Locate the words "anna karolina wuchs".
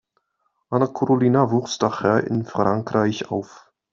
0.71-1.77